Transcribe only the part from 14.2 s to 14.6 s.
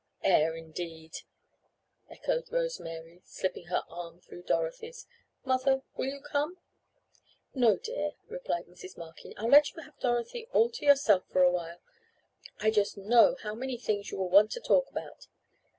want to